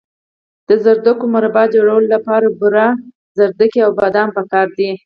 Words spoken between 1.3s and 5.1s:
مربا جوړولو لپاره بوره، ګازرې او بادام پکار دي.